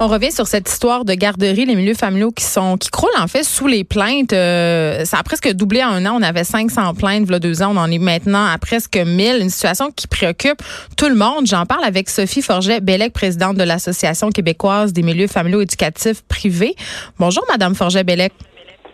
[0.00, 3.28] On revient sur cette histoire de garderie, les milieux familiaux qui sont qui croulent en
[3.28, 4.32] fait sous les plaintes.
[4.32, 6.16] Euh, ça a presque doublé en un an.
[6.18, 7.72] On avait 500 plaintes a deux ans.
[7.74, 9.40] On en est maintenant à presque 1000.
[9.40, 10.60] Une situation qui préoccupe
[10.96, 11.46] tout le monde.
[11.46, 16.74] J'en parle avec Sophie Forget-Bellec, présidente de l'Association québécoise des milieux familiaux éducatifs privés.
[17.20, 18.32] Bonjour, Madame Forget-Bellec.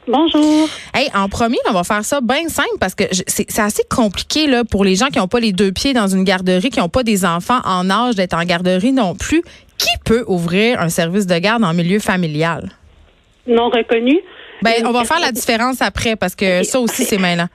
[0.06, 0.68] Bonjour.
[0.92, 4.64] Hey, en premier, on va faire ça bien simple parce que c'est assez compliqué là
[4.64, 7.04] pour les gens qui n'ont pas les deux pieds dans une garderie, qui n'ont pas
[7.04, 9.42] des enfants en âge d'être en garderie non plus.
[9.80, 12.68] Qui peut ouvrir un service de garde en milieu familial?
[13.46, 14.20] Non reconnu.
[14.62, 17.48] Ben, on va faire la différence après parce que ça aussi, c'est maintenant.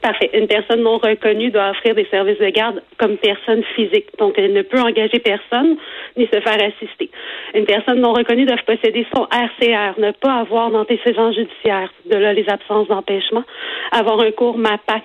[0.00, 0.30] Parfait.
[0.32, 4.06] Une personne non reconnue doit offrir des services de garde comme personne physique.
[4.18, 5.76] Donc, elle ne peut engager personne
[6.16, 7.10] ni se faire assister.
[7.54, 12.32] Une personne non reconnue doit posséder son RCR, ne pas avoir d'antécédents judiciaires, de là
[12.32, 13.42] les absences d'empêchement,
[13.90, 15.02] avoir un cours MAPAC,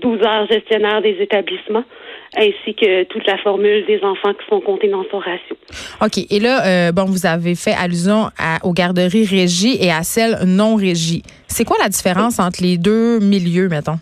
[0.00, 1.84] 12 heures gestionnaire des établissements,
[2.36, 5.56] ainsi que toute la formule des enfants qui sont comptés dans son ratio.
[6.02, 6.18] OK.
[6.30, 8.28] Et là, euh, bon, vous avez fait allusion
[8.62, 11.22] aux garderies régies et à celles non régies.
[11.46, 13.98] C'est quoi la différence entre les deux milieux, mettons?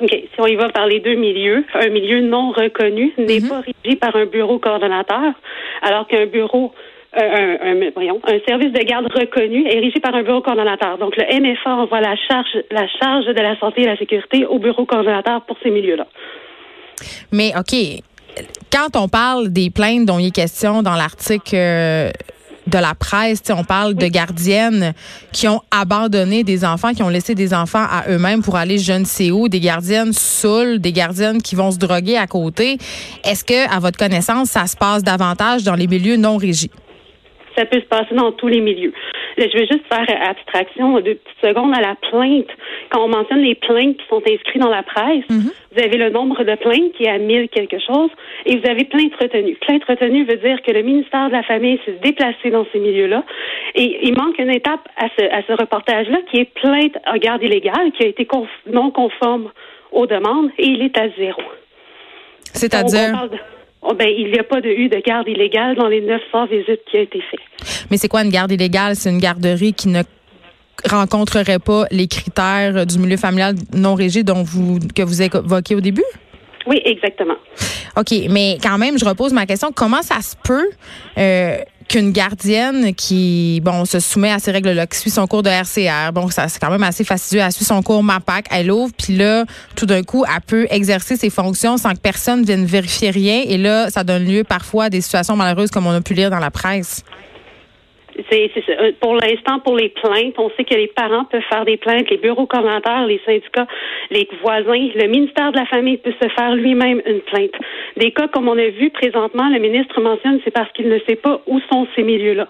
[0.00, 0.10] OK.
[0.10, 3.48] Si on y va par les deux milieux, un milieu non reconnu n'est mhm.
[3.48, 5.32] pas régi par un bureau coordonnateur,
[5.82, 6.72] alors qu'un bureau
[7.14, 10.98] un, un, voyons, un service de garde reconnu est régi par un bureau coordonnateur.
[10.98, 14.46] Donc, le MFA envoie la charge, la charge de la santé et de la sécurité
[14.46, 16.06] au bureau coordonnateur pour ces milieux-là.
[17.32, 17.74] Mais, OK,
[18.70, 22.10] quand on parle des plaintes dont il est question dans l'article euh,
[22.66, 24.92] de la presse, on parle de gardiennes
[25.32, 28.92] qui ont abandonné des enfants, qui ont laissé des enfants à eux-mêmes pour aller je
[28.92, 32.76] ne sais où, des gardiennes saoules, des gardiennes qui vont se droguer à côté.
[33.24, 36.68] Est-ce que, à votre connaissance, ça se passe davantage dans les milieux non régis?
[37.58, 38.92] Ça peut se passer dans tous les milieux.
[39.36, 42.46] je veux juste faire abstraction deux petites secondes à la plainte.
[42.90, 45.50] Quand on mentionne les plaintes qui sont inscrites dans la presse, mhm.
[45.72, 48.10] vous avez le nombre de plaintes qui est à 1000 quelque chose
[48.46, 49.56] et vous avez plainte retenue.
[49.56, 53.24] Plainte retenue veut dire que le ministère de la Famille s'est déplacé dans ces milieux-là
[53.74, 57.42] et il manque une étape à ce, à ce reportage-là qui est plainte en garde
[57.42, 58.24] illégale qui a été
[58.70, 59.50] non conforme
[59.90, 61.42] aux demandes et il est à zéro.
[62.52, 63.28] C'est-à-dire?
[63.82, 66.80] Oh, ben, il n'y a pas de eu de garde illégale dans les 900 visites
[66.90, 67.40] qui ont été faites.
[67.90, 68.96] Mais c'est quoi une garde illégale?
[68.96, 70.02] C'est une garderie qui ne
[70.84, 75.80] rencontrerait pas les critères du milieu familial non régi dont vous, que vous évoquiez au
[75.80, 76.04] début?
[76.66, 77.36] Oui, exactement.
[77.96, 79.70] OK, mais quand même, je repose ma question.
[79.74, 80.68] Comment ça se peut
[81.16, 85.48] euh, qu'une gardienne qui, bon, se soumet à ces règles-là, qui suit son cours de
[85.48, 88.92] RCR, bon, ça c'est quand même assez fastidieux, elle suit son cours MAPAC, elle ouvre,
[88.96, 89.44] puis là,
[89.74, 93.56] tout d'un coup, elle peut exercer ses fonctions sans que personne vienne vérifier rien, et
[93.56, 96.38] là, ça donne lieu parfois à des situations malheureuses comme on a pu lire dans
[96.38, 97.02] la presse.
[98.18, 102.10] Euh, pour l'instant, pour les plaintes, on sait que les parents peuvent faire des plaintes,
[102.10, 103.66] les bureaux commentaires, les syndicats,
[104.10, 107.54] les voisins, le ministère de la Famille peut se faire lui-même une plainte.
[107.96, 111.16] Des cas comme on a vu présentement, le ministre mentionne, c'est parce qu'il ne sait
[111.16, 112.48] pas où sont ces milieux-là.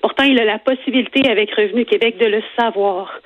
[0.00, 3.20] Pourtant, il a la possibilité avec Revenu Québec de le savoir.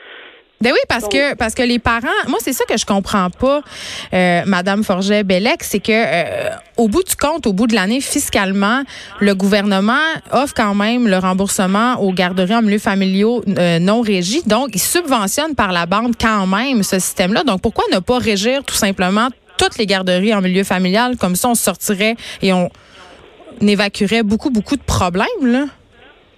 [0.63, 3.63] Ben oui, parce que parce que les parents, moi c'est ça que je comprends pas,
[4.15, 8.01] euh, Madame Forget Bellec, c'est que euh, au bout du compte, au bout de l'année,
[8.01, 8.85] fiscalement,
[9.19, 14.47] le gouvernement offre quand même le remboursement aux garderies en milieu familiaux euh, non régis,
[14.47, 17.43] donc il subventionne par la bande quand même ce système-là.
[17.43, 21.17] Donc pourquoi ne pas régir tout simplement toutes les garderies en milieu familial?
[21.17, 22.71] Comme ça, on sortirait et on
[23.61, 25.65] évacuerait beaucoup beaucoup de problèmes là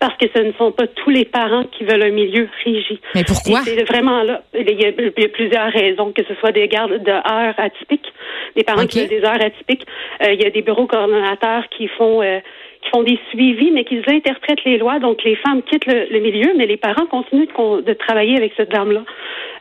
[0.04, 2.98] parce que ce ne sont pas tous les parents qui veulent un milieu rigide.
[3.14, 3.62] Mais pourquoi?
[3.64, 4.42] C'est vraiment là.
[4.52, 4.92] Il y, a,
[5.28, 8.12] plusieurs raisons, que ce soit des gardes de heures atypiques,
[8.54, 9.86] des parents qui veulent des heures atypiques.
[10.22, 12.40] Euh, il y a des bureaux coordonnateurs qui font euh,
[12.84, 14.98] qui font des suivis, mais qui interprètent les lois.
[14.98, 19.02] Donc, les femmes quittent le, milieu, mais les parents continuent de, travailler avec cette dame-là.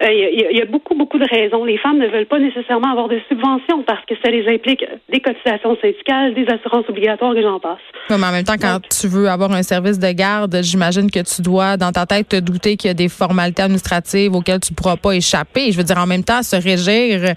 [0.04, 1.64] Euh, il y, a beaucoup, beaucoup de raisons.
[1.64, 5.20] Les femmes ne veulent pas nécessairement avoir de subventions parce que ça les implique des
[5.22, 7.80] cotisations syndicales, des assurances obligatoires et j'en passe.
[8.10, 11.42] mais en même temps, quand tu veux avoir un service de garde, j'imagine que tu
[11.42, 14.76] dois, dans ta tête, te douter qu'il y a des formalités administratives auxquelles tu ne
[14.76, 15.72] pourras pas échapper.
[15.72, 17.34] Je veux dire, en même temps, se régir,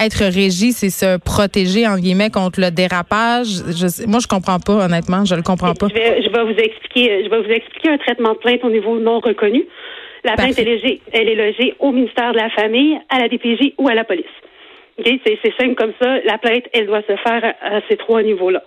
[0.00, 3.48] être régi, c'est se protéger, en guillemets, contre le dérapage.
[3.48, 5.24] Je, moi, je comprends pas, honnêtement.
[5.26, 5.88] Je le comprends pas.
[5.88, 7.24] Je vais, je vais vous expliquer.
[7.24, 9.66] Je vais vous expliquer un traitement de plainte au niveau non reconnu.
[10.24, 13.74] La plainte elle est, elle est logée au ministère de la Famille, à la DPJ
[13.78, 14.24] ou à la police.
[15.04, 16.20] C'est simple comme ça.
[16.24, 18.62] La plainte, elle doit se faire à, ces trois niveaux-là.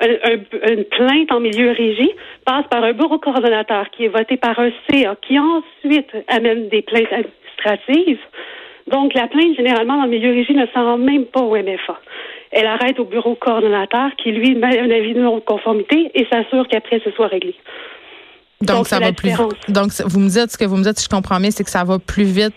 [0.00, 2.12] une plainte en milieu régie
[2.44, 6.82] passe par un bureau coordonnateur qui est voté par un CA qui ensuite amène des
[6.82, 8.20] plaintes administratives.
[8.90, 11.98] Donc, la plainte, généralement, dans le milieu régie, ne s'en rend même pas au MFA.
[12.50, 17.00] Elle arrête au bureau coordonnateur qui, lui, met un avis de non-conformité et s'assure qu'après,
[17.04, 17.54] ce soit réglé.
[18.60, 19.32] Donc, ça va plus
[19.68, 21.70] Donc, vous me dites, ce que vous me dites, si je comprends bien, c'est que
[21.70, 22.54] ça va plus vite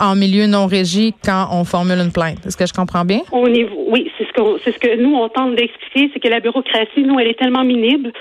[0.00, 2.44] en milieu non régi quand on formule une plainte.
[2.46, 3.20] Est-ce que je comprends bien?
[3.32, 7.02] oui, c'est ce, que c'est ce que nous, on tente d'expliquer, c'est que la bureaucratie,
[7.02, 8.12] nous, elle est tellement minible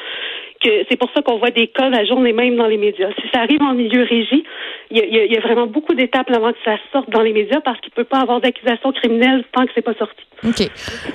[0.63, 3.09] que c'est pour ça qu'on voit des cas la journée même dans les médias.
[3.19, 4.43] Si ça arrive en milieu régi,
[4.91, 7.91] il y, a, vraiment beaucoup d'étapes avant que ça sorte dans les médias parce qu'il
[7.91, 10.23] ne peut pas avoir d'accusation criminelle tant que c'est pas sorti.
[10.45, 10.67] OK.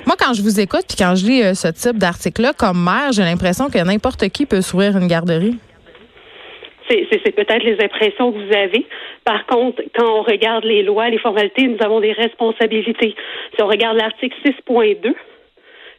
[0.05, 3.11] Moi, quand je vous écoute puis quand je lis euh, ce type d'article-là, comme mère,
[3.11, 5.55] j'ai l'impression que n'importe qui peut s'ouvrir une garderie.
[6.89, 8.85] C'est peut-être les impressions que vous avez.
[9.23, 13.15] Par contre, quand on regarde les lois, les formalités, nous avons des responsabilités.
[13.55, 15.15] Si on regarde l'article 6.2,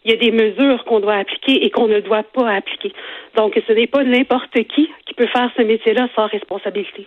[0.04, 2.92] il y a des mesures qu'on doit appliquer et qu'on ne doit pas appliquer.
[3.36, 7.06] Donc, ce n'est pas n'importe qui qui peut faire ce métier-là sans responsabilité.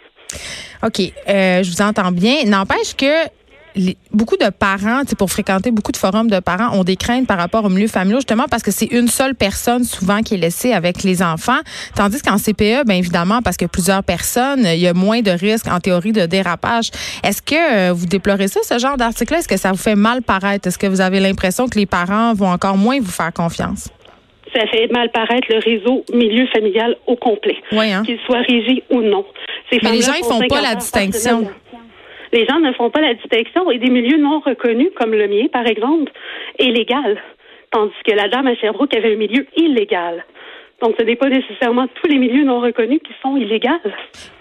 [0.83, 0.99] OK.
[0.99, 2.43] Euh, je vous entends bien.
[2.45, 3.27] N'empêche que
[4.11, 7.65] beaucoup de parents, pour fréquenter beaucoup de forums de parents, ont des craintes par rapport
[7.65, 11.03] au milieu familial, justement parce que c'est une seule personne souvent qui est laissée avec
[11.03, 11.59] les enfants.
[11.95, 15.67] Tandis qu'en CPE, bien évidemment, parce que plusieurs personnes, il y a moins de risques
[15.67, 16.89] en théorie de dérapage.
[17.23, 19.39] Est-ce que euh, vous déplorez ça, ce genre d'article-là?
[19.39, 20.67] Est-ce que ça vous fait mal paraître?
[20.67, 23.89] Est-ce que vous avez l'impression que les parents vont encore moins vous faire confiance?
[24.55, 28.03] ça fait mal paraître le réseau milieu familial au complet, oui, hein?
[28.03, 29.25] qu'il soit régi ou non.
[29.71, 31.47] Mais les gens, ils font pas la distinction
[32.33, 35.47] les gens ne font pas la distinction et des milieux non reconnus, comme le mien,
[35.51, 36.11] par exemple,
[36.59, 37.21] est légal.
[37.71, 40.25] Tandis que la dame à Sherbrooke avait un milieu illégal.
[40.81, 43.91] Donc, ce n'est pas nécessairement tous les milieux non reconnus qui sont illégaux.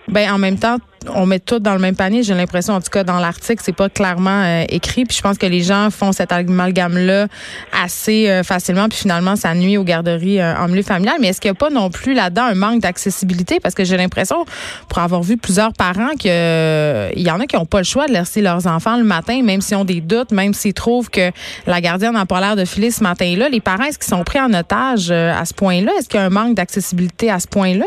[0.08, 0.79] Ben en même temps,
[1.14, 2.23] on met tout dans le même panier.
[2.23, 5.05] J'ai l'impression, en tout cas, dans l'article, c'est pas clairement euh, écrit.
[5.05, 7.29] Puis je pense que les gens font cet amalgame-là
[7.73, 8.88] assez euh, facilement.
[8.88, 11.17] Puis finalement, ça nuit aux garderies euh, en milieu familial.
[11.20, 13.61] Mais est-ce qu'il n'y a pas non plus là-dedans un manque d'accessibilité?
[13.61, 14.44] Parce que j'ai l'impression,
[14.88, 18.12] pour avoir vu plusieurs parents, qu'il y en a qui n'ont pas le choix de
[18.12, 21.31] laisser leurs enfants le matin, même s'ils ont des doutes, même s'ils trouvent que
[21.67, 23.49] la gardienne n'a pas l'air de filer ce matin-là.
[23.49, 25.93] Les parents, est-ce qu'ils sont pris en otage à ce point-là?
[25.99, 27.87] Est-ce qu'il y a un manque d'accessibilité à ce point-là?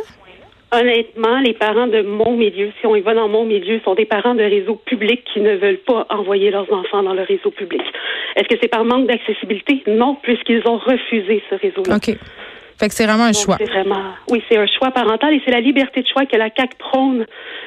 [0.71, 4.05] Honnêtement, les parents de mon milieu, si on y va dans mon milieu, sont des
[4.05, 7.81] parents de réseaux publics qui ne veulent pas envoyer leurs enfants dans le réseau public.
[8.35, 9.81] Est-ce que c'est par manque d'accessibilité?
[9.87, 11.95] Non, puisqu'ils ont refusé ce réseau-là.
[11.95, 12.15] OK.
[12.79, 13.57] Fait que c'est vraiment un choix.
[13.57, 16.49] C'est vraiment, oui, c'est un choix parental et c'est la liberté de choix que la
[16.49, 17.25] CAC prône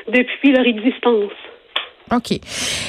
[0.08, 1.32] depuis leur existence.
[2.12, 2.38] OK.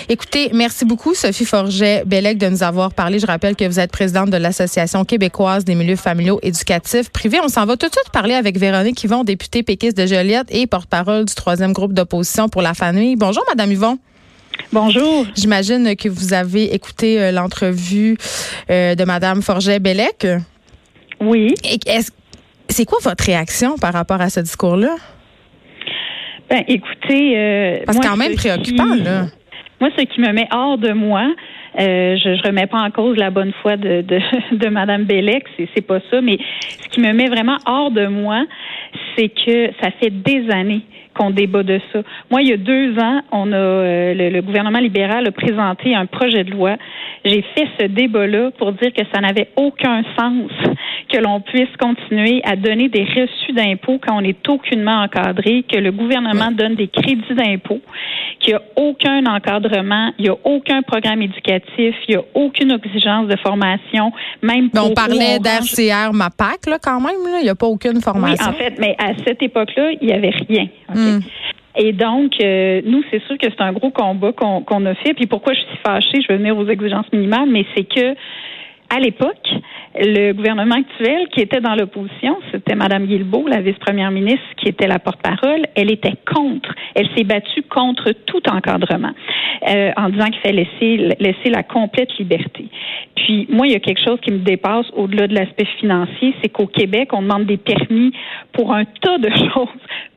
[0.10, 3.20] Écoutez, merci beaucoup, Sophie Forget-Bellec, de nous avoir parlé.
[3.20, 7.40] Je rappelle que vous êtes présidente de l'Association québécoise des milieux familiaux éducatifs privés.
[7.42, 10.68] On s'en va tout de suite parler avec Véronique Yvon, députée péquiste de Joliette et
[10.68, 13.16] porte-parole du troisième groupe d'opposition pour la famille.
[13.16, 13.98] Bonjour, Madame Yvon.
[14.72, 15.26] Bonjour.
[15.36, 18.18] J'imagine que vous avez écouté euh, l'entrevue
[18.70, 20.28] euh, de Madame Forget-Bellec.
[21.22, 21.56] Oui.
[22.70, 24.96] C'est quoi votre réaction par rapport à ce discours-là?
[26.54, 27.34] Ben, écoutez.
[27.36, 29.26] Euh, Parce quand même préoccupant, là.
[29.82, 31.34] Moi, ce qui me met hors de moi,
[31.80, 34.20] euh, je, je remets pas en cause la bonne foi de, de,
[34.52, 36.38] de Mme Bellec, c'est, pas ça, mais
[36.84, 38.46] ce qui me met vraiment hors de moi,
[39.16, 40.82] c'est que ça fait des années
[41.14, 42.00] qu'on débat de ça.
[42.32, 46.06] Moi, il y a deux ans, on a euh, le, gouvernement libéral a présenté un
[46.06, 46.76] projet de loi.
[47.24, 50.52] J'ai fait ce débat-là pour dire que ça n'avait aucun sens
[51.10, 55.78] que l'on puisse continuer à donner des reçus d'impôts quand on est aucunement encadré, que
[55.78, 57.82] le gouvernement donne des crédits d'impôts,
[58.40, 62.72] qu'il n'y a aucun encadrement, il n'y a aucun programme éducatif, il n'y a aucune
[62.72, 64.92] exigence de formation, même pour...
[64.92, 67.40] on parlait d'RCR MAPAC, là, quand même, là.
[67.40, 68.46] il n'y a pas aucune formation.
[68.48, 70.68] Oui, en fait, mais à cette époque-là, il n'y avait rien.
[70.94, 71.20] Hmm.
[71.76, 75.14] Et donc, euh, nous, c'est sûr que c'est un gros combat qu'on a fait.
[75.14, 78.16] Puis pourquoi je suis fâchée, je vais venir aux exigences minimales, mais c'est que
[78.94, 79.50] à l'époque,
[79.96, 84.86] le gouvernement actuel qui était dans l'opposition, c'était Mme Guilbeault, la vice-première ministre, qui était
[84.86, 85.64] la porte-parole.
[85.76, 86.74] Elle était contre.
[86.94, 89.14] Elle s'est battue contre tout encadrement,
[89.68, 92.68] euh, en disant qu'il fallait laisser, laisser la complète liberté.
[93.16, 96.50] Puis moi, il y a quelque chose qui me dépasse au-delà de l'aspect financier, c'est
[96.50, 98.14] qu'au Québec, on demande des permis
[98.52, 99.70] pour un tas de choses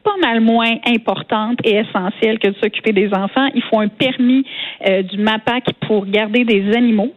[0.06, 3.48] pas mal moins importantes et essentielles que de s'occuper des enfants.
[3.56, 4.46] Il faut un permis
[4.86, 7.12] euh, du MAPAC pour garder des animaux.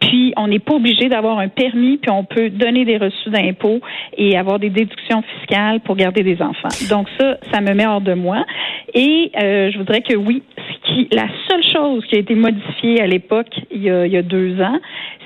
[0.00, 3.80] Puis, on n'est pas obligé d'avoir un permis, puis on peut donner des reçus d'impôts
[4.16, 6.68] et avoir des déductions fiscales pour garder des enfants.
[6.90, 8.44] Donc ça, ça me met hors de moi.
[8.92, 13.00] Et euh, je voudrais que oui, ce qui, la seule chose qui a été modifiée
[13.00, 14.78] à l'époque, il, il y a deux ans,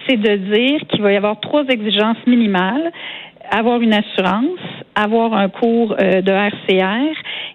[0.08, 2.92] c'est de dire qu'il va y avoir trois exigences minimales
[3.50, 4.60] avoir une assurance,
[5.02, 7.14] avoir un cours euh, de RCR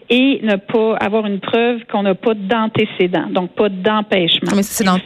[0.09, 4.51] et ne pas avoir une preuve qu'on n'a pas d'antécédent, donc pas d'empêchement.
[4.55, 4.99] Mais c'est dans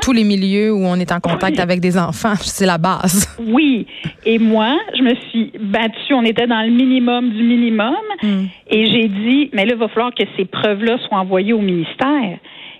[0.00, 3.36] tous les milieux où on est en contact avec des enfants, c'est la base.
[3.38, 3.86] Oui,
[4.24, 8.46] et moi, je me suis battue, on était dans le minimum du minimum, hmm.
[8.70, 12.38] et j'ai dit, mais là, il va falloir que ces preuves-là soient envoyées au ministère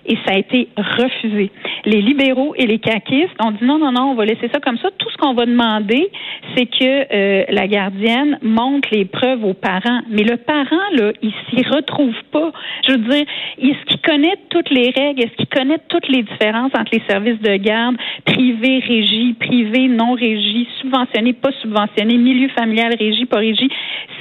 [0.09, 1.51] et ça a été refusé.
[1.85, 4.77] Les libéraux et les caquistes ont dit non, non, non, on va laisser ça comme
[4.77, 4.89] ça.
[4.97, 6.09] Tout ce qu'on va demander,
[6.55, 10.01] c'est que euh, la gardienne montre les preuves aux parents.
[10.09, 12.51] Mais le parent, là, il s'y retrouve pas.
[12.87, 13.25] Je veux dire,
[13.61, 15.23] est-ce qu'il connaît toutes les règles?
[15.23, 17.95] Est-ce qu'il connaît toutes les différences entre les services de garde,
[18.25, 23.69] privé, régie, privé, non régie, subventionné, pas subventionné, milieu familial, régie, pas régie?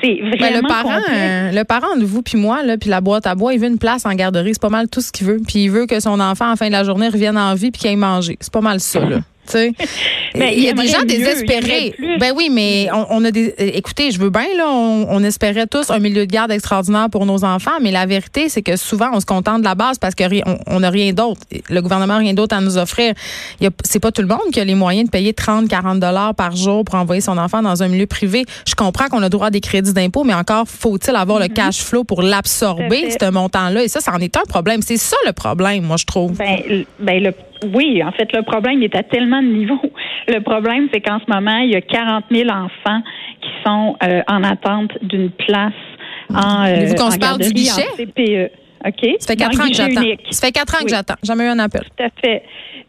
[0.03, 0.61] C'est ben, vraiment.
[0.63, 3.53] le parent, euh, le parent de vous puis moi, là, puis la boîte à bois,
[3.55, 4.51] il veut une place en garderie.
[4.53, 5.39] C'est pas mal tout ce qu'il veut.
[5.47, 7.81] Puis il veut que son enfant, en fin de la journée, revienne en vie puis
[7.81, 8.37] qu'il aille manger.
[8.41, 9.21] C'est pas mal ça, là.
[10.35, 11.95] Mais il y a des gens désespérés.
[12.21, 13.55] Ben oui, mais on, a des.
[13.59, 17.45] Écoutez, je veux bien là, on, espérait tous un milieu de garde extraordinaire pour nos
[17.45, 20.25] enfants, mais la vérité, c'est que souvent on se contente de la base parce que
[20.67, 21.41] on n'a rien d'autre.
[21.69, 23.15] Le gouvernement n'a rien d'autre à nous offrir.
[23.85, 26.55] C'est pas tout le monde qui a les moyens de payer 30, 40 dollars par
[26.55, 28.45] jour pour envoyer son enfant dans un milieu privé.
[28.67, 31.53] Je comprends qu'on a droit à des crédits d'impôt, mais encore faut-il avoir le mm-hmm.
[31.53, 33.83] cash flow pour l'absorber ce montant-là.
[33.83, 34.83] Et ça, ça en est un problème.
[34.83, 36.37] C'est ça le problème, moi je trouve.
[36.37, 37.33] Ben, ben le
[37.75, 39.81] oui, en fait, le problème est à tellement de niveaux.
[40.29, 43.01] Le problème, c'est qu'en ce moment, il y a 40 000 enfants
[43.41, 45.73] qui sont euh, en attente d'une place
[46.35, 47.49] en, euh, vous qu'on se parle du?
[47.49, 48.51] CPE.
[48.85, 49.17] OK?
[49.19, 50.03] Ça fait quatre ans que j'attends.
[50.31, 51.17] Ça fait quatre ans que j'attends.
[51.23, 51.83] Jamais eu un appel.
[51.83, 52.43] Tout à fait.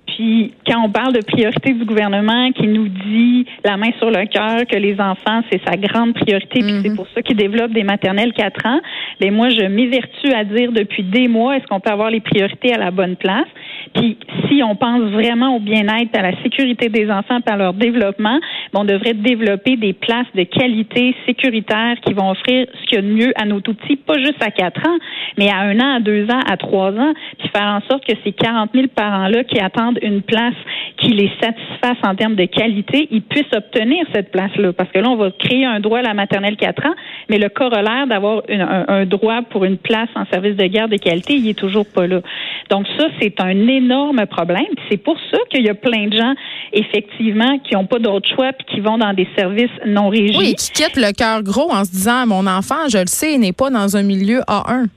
[0.05, 4.25] Puis quand on parle de priorité du gouvernement qui nous dit la main sur le
[4.25, 6.95] cœur que les enfants c'est sa grande priorité, puis c'est mhm.
[6.95, 8.79] pour ça qu'il développe des maternelles quatre ans.
[9.21, 12.73] Mais moi je m'évertue à dire depuis des mois est-ce qu'on peut avoir les priorités
[12.73, 13.47] à la bonne place?
[13.93, 14.17] Puis
[14.47, 18.39] si on pense vraiment au bien-être, à la sécurité des enfants, par leur développement,
[18.73, 22.99] ben, on devrait développer des places de qualité sécuritaire qui vont offrir ce qu'il y
[22.99, 24.97] a de mieux à nos tout petits, pas juste à quatre ans,
[25.37, 28.13] mais à un an, à deux ans, à trois ans, puis faire en sorte que
[28.23, 30.55] ces 40 000 parents-là qui attendent une place
[30.97, 34.73] qui les satisfasse en termes de qualité, ils puissent obtenir cette place-là.
[34.73, 36.95] Parce que là, on va créer un droit à la maternelle 4 ans,
[37.29, 41.35] mais le corollaire d'avoir un, droit pour une place en service de garde de qualité,
[41.35, 42.21] il est toujours pas là.
[42.69, 44.67] Donc ça, c'est un énorme problème.
[44.89, 46.33] C'est pour ça qu'il y a plein de gens,
[46.73, 50.37] effectivement, qui n'ont pas d'autre choix puis qui vont dans des services non régis.
[50.37, 53.53] Oui, qui quittent le cœur gros en se disant, mon enfant, je le sais, n'est
[53.53, 54.87] pas dans un milieu A1.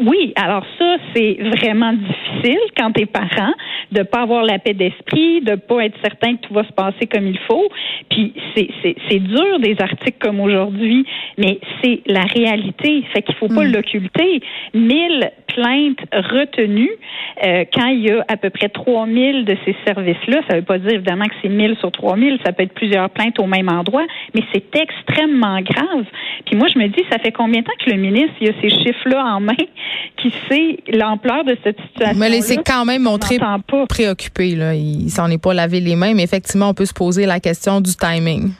[0.00, 3.52] Oui, alors ça, c'est vraiment difficile quand tu es parent
[3.92, 7.06] de pas avoir la paix d'esprit, de pas être certain que tout va se passer
[7.06, 7.68] comme il faut.
[8.08, 11.04] Puis c'est dur des articles comme aujourd'hui,
[11.38, 13.04] mais c'est la réalité.
[13.12, 13.72] Fait qu'il faut pas hmm.
[13.72, 14.40] l'occulter.
[14.74, 16.90] 1000 plaintes retenues
[17.44, 20.40] euh, quand il y a à peu près 3000 de ces services-là.
[20.48, 23.38] Ça veut pas dire évidemment que c'est 1000 sur 3000, ça peut être plusieurs plaintes
[23.38, 24.04] au même endroit,
[24.34, 26.04] mais c'est extrêmement grave.
[26.46, 28.52] Puis moi, je me dis, ça fait combien de temps que le ministre il a
[28.60, 29.52] ces chiffres-là en main?
[30.16, 32.18] qui sait l'ampleur de cette situation.
[32.18, 33.38] Mais il s'est quand même montré
[33.88, 34.54] préoccupé.
[34.54, 34.74] Là.
[34.74, 37.80] Il s'en est pas lavé les mains, mais effectivement, on peut se poser la question
[37.80, 38.52] du timing.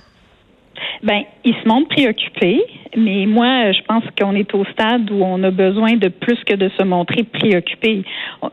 [1.02, 2.60] Ben, il se montre préoccupé,
[2.96, 6.54] mais moi, je pense qu'on est au stade où on a besoin de plus que
[6.54, 8.02] de se montrer préoccupé.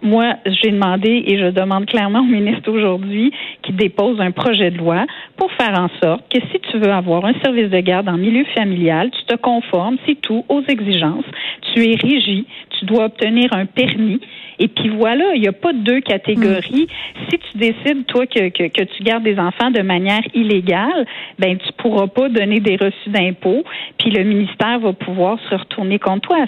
[0.01, 3.31] Moi, j'ai demandé et je demande clairement au ministre aujourd'hui
[3.63, 5.05] qu'il dépose un projet de loi
[5.36, 8.46] pour faire en sorte que si tu veux avoir un service de garde en milieu
[8.55, 11.25] familial, tu te conformes, c'est tout, aux exigences.
[11.74, 12.46] Tu es régi,
[12.79, 14.22] tu dois obtenir un permis.
[14.59, 16.87] Et puis voilà, il n'y a pas deux catégories.
[16.87, 17.29] Mm.
[17.29, 21.05] Si tu décides, toi, que, que, que, tu gardes des enfants de manière illégale,
[21.39, 23.63] ben tu pourras pas donner des reçus d'impôts,
[23.97, 26.45] puis le ministère va pouvoir se retourner contre toi.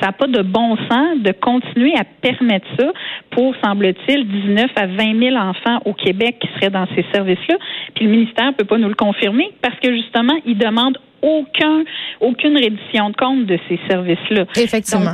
[0.00, 2.92] Ça n'a pas de bon sens de continuer à permettre ça
[3.30, 7.56] pour, semble-t-il, 19 à 20 000 enfants au Québec qui seraient dans ces services-là.
[7.94, 11.84] Puis le ministère ne peut pas nous le confirmer parce que justement, il demande aucun,
[12.20, 14.44] aucune reddition de compte de ces services-là.
[14.56, 15.12] Effectivement.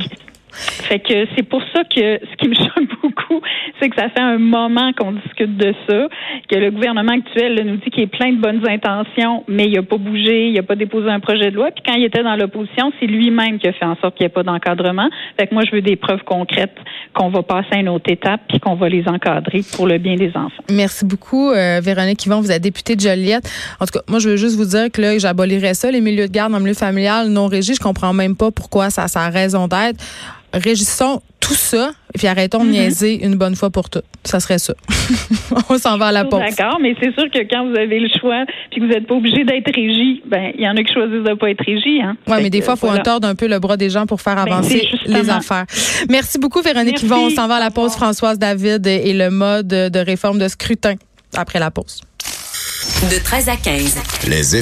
[0.51, 3.41] Fait que c'est pour ça que ce qui me choque beaucoup,
[3.79, 6.07] c'est que ça fait un moment qu'on discute de ça,
[6.49, 9.83] que le gouvernement actuel nous dit qu'il est plein de bonnes intentions, mais il n'a
[9.83, 11.71] pas bougé, il n'a pas déposé un projet de loi.
[11.71, 14.27] Puis quand il était dans l'opposition, c'est lui-même qui a fait en sorte qu'il n'y
[14.27, 15.09] ait pas d'encadrement.
[15.39, 16.77] Fait que moi, je veux des preuves concrètes
[17.13, 20.15] qu'on va passer à une autre étape puis qu'on va les encadrer pour le bien
[20.15, 20.63] des enfants.
[20.69, 22.41] Merci beaucoup, euh, Véronique Yvon.
[22.41, 23.49] Vous êtes députée de Joliette.
[23.79, 26.27] En tout cas, moi, je veux juste vous dire que là, j'abolirais ça, les milieux
[26.27, 27.77] de garde en milieu familial non régis.
[27.77, 29.99] Je comprends même pas pourquoi ça, ça a raison d'être
[30.53, 32.71] régissons tout ça, et puis arrêtons de mhm.
[32.71, 34.05] niaiser une bonne fois pour toutes.
[34.23, 34.73] Ça serait ça.
[35.69, 36.39] On s'en va à la pause.
[36.39, 39.15] D'accord, mais c'est sûr que quand vous avez le choix, puis que vous n'êtes pas
[39.15, 42.01] obligé d'être régi, ben il y en a qui choisissent de ne pas être régi.
[42.01, 42.15] Hein?
[42.27, 43.19] Oui, mais des fois, il faut voilà.
[43.23, 45.65] un peu le bras des gens pour faire ben, avancer les affaires.
[46.09, 47.27] Merci beaucoup, Véronique Yvon.
[47.27, 50.95] On s'en va à la pause, Françoise David, et le mode de réforme de scrutin
[51.35, 52.01] après la pause.
[53.09, 53.97] De 13 à 15.
[54.27, 54.55] Les